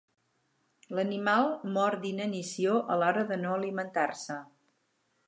L'animal 0.99 1.49
mor 1.75 1.97
d'inanició 2.05 2.79
a 2.95 2.97
l'hora 3.03 3.27
de 3.33 3.39
no 3.43 3.53
alimentar-se. 3.59 4.39